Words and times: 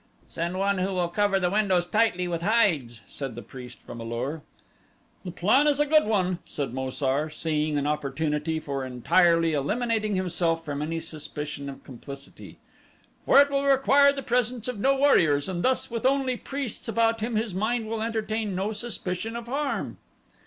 "Send 0.27 0.57
one 0.57 0.79
who 0.79 0.93
will 0.95 1.09
cover 1.09 1.39
the 1.39 1.51
windows 1.51 1.85
tightly 1.85 2.27
with 2.27 2.41
hides," 2.41 3.03
said 3.05 3.35
the 3.35 3.43
priest 3.43 3.83
from 3.83 4.01
A 4.01 4.03
lur. 4.03 4.41
"The 5.23 5.29
plan 5.29 5.67
is 5.67 5.79
a 5.79 5.85
good 5.85 6.05
one," 6.05 6.39
said 6.43 6.73
Mo 6.73 6.89
sar, 6.89 7.29
seeing 7.29 7.77
an 7.77 7.85
opportunity 7.85 8.59
for 8.59 8.83
entirely 8.83 9.53
eliminating 9.53 10.15
himself 10.15 10.65
from 10.65 10.81
any 10.81 10.99
suspicion 10.99 11.69
of 11.69 11.83
complicity, 11.83 12.57
"for 13.27 13.39
it 13.41 13.51
will 13.51 13.63
require 13.63 14.11
the 14.11 14.23
presence 14.23 14.67
of 14.67 14.79
no 14.79 14.95
warriors, 14.95 15.47
and 15.47 15.63
thus 15.63 15.91
with 15.91 16.03
only 16.03 16.35
priests 16.35 16.87
about 16.87 17.19
him 17.21 17.35
his 17.35 17.53
mind 17.53 17.87
will 17.87 18.01
entertain 18.01 18.55
no 18.55 18.71
suspicion 18.71 19.35
of 19.35 19.45
harm." 19.47 19.99